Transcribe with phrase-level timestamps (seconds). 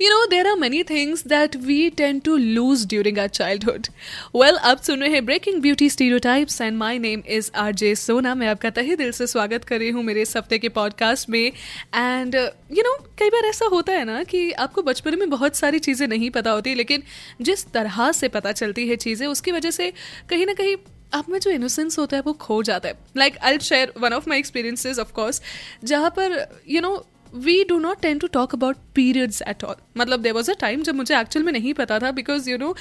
[0.00, 3.88] You know, there are many things that we tend to lose during our childhood.
[4.36, 8.34] Well अब सुन रहे हैं breaking beauty stereotypes and my name is R J Sona
[8.34, 11.40] मैं आपका तहे दिल से स्वागत कर रही हूँ मेरे इस हफ़्ते के पॉडकास्ट में।
[11.40, 15.78] एंड यू नो कई बार ऐसा होता है ना कि आपको बचपन में बहुत सारी
[15.78, 17.02] चीज़ें नहीं पता होती लेकिन
[17.42, 19.92] जिस तरह से पता चलती है चीज़ें उसकी वजह से
[20.30, 20.76] कहीं ना कहीं
[21.14, 24.28] आप में जो इनोसेंस होता है वो खो जाता है। Like I share one of
[24.28, 25.42] my experiences of course
[25.84, 29.64] जहाँ पर you you know know, we do not tend to talk about periods at
[29.64, 32.56] all मतलब देर वॉज़ अ टाइम जब मुझे एक्चुअल में नहीं पता था बिकॉज़ यू
[32.58, 32.74] नो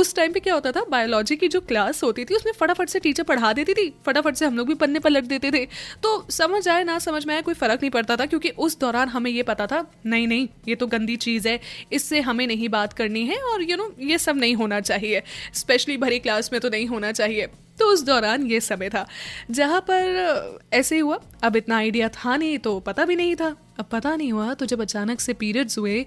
[0.00, 0.84] उस टाइम पे क्या होता था?
[0.90, 4.46] बायोलॉजी की जो क्लास होती थी उसमें फटाफट से टीचर पढ़ा देती थी फटाफट से
[4.46, 5.64] हम लोग भी पन्ने पलट देते थे।
[6.02, 9.08] तो समझ आए ना समझ में आए कोई फ़र्क नहीं पड़ता था क्योंकि उस दौरान
[9.08, 11.58] हमें ये पता था नहीं नहीं ये तो गंदी चीज़ है
[11.92, 14.80] इससे हमें नहीं बात करनी है और यू you नो know, ये सब नहीं होना
[14.82, 15.22] चाहिए
[15.54, 17.48] स्पेशली भरी क्लास में तो नहीं होना चाहिए।
[17.80, 19.06] तो उस दौरान ये समय था,
[19.50, 23.54] जहाँ पर ऐसे ही हुआ। अब इतना आइडिया था नहीं तो पता भी नहीं था।
[23.78, 26.04] अब पता नहीं हुआ तो जब अचानक से पीरियड्स हुए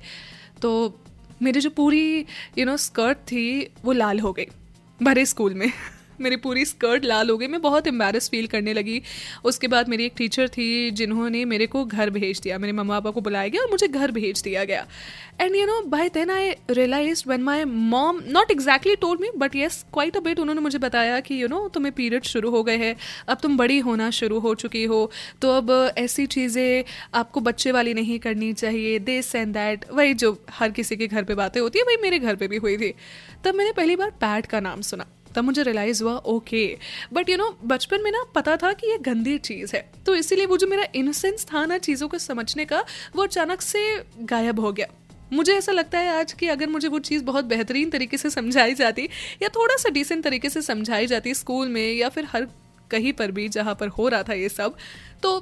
[0.61, 0.71] तो
[1.41, 2.25] मेरी जो पूरी,
[2.57, 4.45] यू नो, स्कर्ट थी, वो लाल हो गई,
[5.01, 5.71] भरे स्कूल में।
[6.21, 9.01] मेरी पूरी स्कर्ट लाल हो गई। मैं बहुत एम्बेरस फील करने लगी।
[9.45, 13.11] उसके बाद मेरी एक टीचर थी जिन्होंने मेरे को घर भेज दिया। मेरे मम्मा पापा
[13.11, 14.85] को बुलाया गया और मुझे घर भेज दिया गया।
[15.41, 19.55] And you know by then I realise one my mom not exactly told me but
[19.55, 22.49] yes quite a bit उन्होंने मुझे बताया कि यू you नो know, तुम्हें पीरियड शुरू
[22.49, 22.95] हो गए हैं।
[23.27, 25.11] अब तुम बड़ी होना शुरू हो चुकी हो।
[25.41, 26.83] तो अब ऐसी चीज़ें
[27.13, 31.23] आपको बच्चे वाली नहीं करनी चाहिए। दिस एंड दैट वही जो हर किसी के घर
[31.23, 32.93] पे बातें होती है वही मेरे घर पे भी हुई थी।
[33.45, 35.05] तब मैंने पहली बार पैड का नाम सुना।
[35.35, 36.65] तब मुझे रियलाइज़ हुआ ओके
[37.13, 40.45] बट यू नो बचपन में ना पता था कि ये गंदी चीज़ है। तो इसीलिए
[40.45, 42.83] वो जो मेरा इनोसेंस था ना चीज़ों को समझने का,
[43.15, 44.87] वो अचानक से गायब हो गया।
[45.33, 48.73] मुझे ऐसा लगता है आज कि अगर मुझे वो चीज़ बहुत बेहतरीन तरीके से समझाई
[48.73, 49.09] जाती,
[49.41, 52.47] या थोड़ा सा डिसेंट तरीके से समझाई जाती स्कूल में, या फिर हर
[52.91, 54.75] कहीं पर भी जहाँ पर हो रहा था ये सब
[55.23, 55.39] तो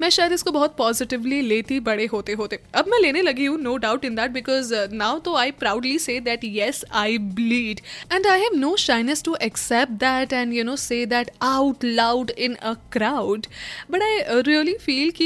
[0.00, 3.76] मैं शायद इसको बहुत पॉजिटिवली लेती बड़े होते होते। अब मैं लेने लगी हूँ no
[3.76, 7.80] doubt in that because now तो I proudly say that yes I bleed
[8.12, 12.30] and I have no shyness to accept that and you know say that out loud
[12.30, 13.46] in a crowd
[13.90, 15.24] but I really feel कि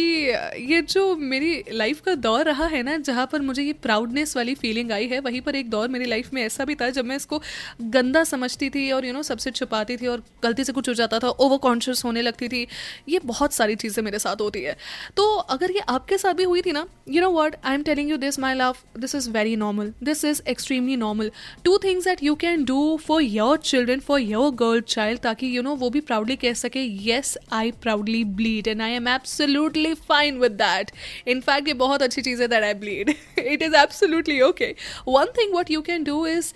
[0.72, 4.54] ये जो मेरी life का दौर रहा है ना जहाँ पर मुझे ये प्राउडनेस वाली
[4.54, 7.16] फीलिंग आई है वहीं पर एक दौर मेरी लाइफ में ऐसा भी था जब मैं
[7.16, 7.42] इसको
[7.82, 10.88] गंदा समझती थी और यू you नो know, सबसे छुपाती थी और गलती से कुछ
[10.88, 12.66] हो जाता था ओवर कॉन्शियस होने लगती थी।
[13.08, 14.76] ये बहुत सारी चीज़ें मेरे साथ होती है।
[15.16, 15.24] तो
[15.54, 18.16] अगर ये आपके साथ भी हुई थी ना you know word I am telling you
[18.16, 21.30] this my love this is very normal this is extremely normal
[21.64, 25.62] two things that you can do for your children for your girl child ताकि you
[25.62, 30.38] know वो भी proudly कह सके yes I proudly bleed and I am absolutely fine
[30.38, 30.90] with that
[31.28, 34.74] in fact ये बहुत अच्छी चीज़ है that I bleed it is absolutely okay
[35.08, 36.52] one thing what you can do is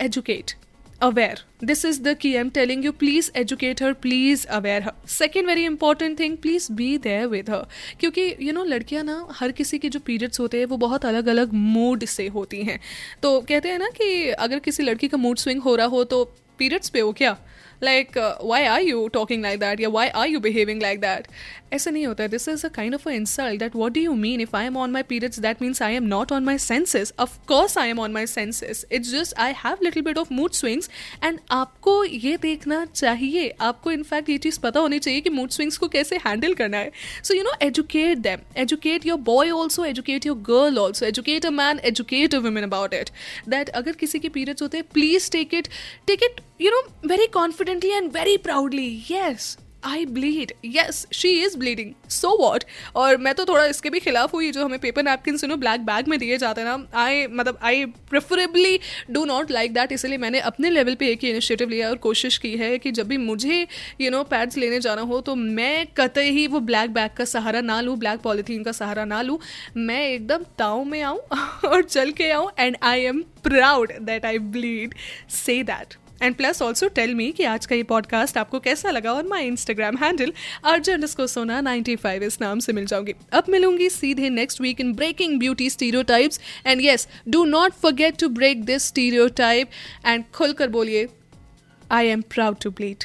[0.00, 0.56] educate.
[1.00, 5.44] Aware this is the key i'm telling you please educate her please aware her second
[5.46, 7.64] very important thing please be there with her
[8.00, 11.26] क्योंकि you know लड़कियाँ ना हर किसी के जो periods होते हैं वो बहुत अलग
[11.28, 12.78] अलग मूड से होती हैं
[13.22, 16.24] तो कहते हैं ना कि अगर किसी लड़की का मूड स्विंग हो रहा हो तो
[16.58, 17.36] पीरियड्स पे हो क्या
[17.82, 21.26] like why are you talking like that या why are you behaving like that
[21.72, 24.12] ऐसा नहीं होता है। This is a kind of a insult that what do you
[24.14, 27.12] mean if I am on my periods that means I am not on my senses
[27.20, 30.90] of course I am on my senses it's just I have little bit of mood swings
[31.24, 35.78] and आपको ये देखना चाहिए। आपको in fact ये चीज़ पता होनी चाहिए कि मूड स्विंग्स
[35.78, 36.90] को कैसे हैंडल करना है।
[37.22, 41.50] So you know educate them educate your boy also educate your girl also educate a
[41.52, 43.10] man educate a women about it
[43.48, 45.68] that अगर किसी के पीरियड्स होते हैं please take it
[46.06, 49.56] take it you know very confidently and very proudly yes
[49.86, 52.64] I bleed yes she is bleeding so what
[52.96, 56.08] और मैं तो थोड़ा इसके भी खिलाफ हुई, जो हमें पेपर नैपकिन सुनो ब्लैक बैग
[56.08, 58.78] में दिए जाते हैं ना। आई मतलब I preferably
[59.10, 62.38] do not like that इसलिए मैंने अपने लेवल पे एक ही इनिशिएटिव लिया और कोशिश
[62.38, 63.66] की है कि जब भी मुझे
[64.00, 67.60] यू नो पैड्स लेने जाना हो तो मैं कतई ही वो ब्लैक बैग का सहारा
[67.60, 69.38] ना लूँ ब्लैक पॉलीथीन का सहारा ना लूँ।
[69.76, 71.18] मैं एकदम टाउ में आऊँ
[71.64, 74.94] और चल के आऊँ and I am proud that I bleed
[75.36, 79.12] say that and plus also tell me कि आज का ये पॉडकास्ट आपको कैसा लगा
[79.12, 80.32] और माई इंस्टाग्राम हैंडल
[80.64, 84.80] अर्जन इसको सोना नाइनटी फाइव इस नाम से मिल जाऊँगी अब मिलूँगी सीधे next week
[84.80, 85.70] in breaking beauty
[86.12, 88.86] stereotypes and yes do not forget to break this
[89.36, 89.70] stereotype
[90.06, 91.06] and खुलकर बोलिए
[91.92, 93.04] I am proud to bleed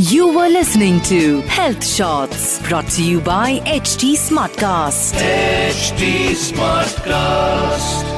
[0.00, 5.18] You were listening to Health Shots brought to you by HT Smartcast.
[5.70, 6.12] HD
[6.44, 8.17] Smartcast.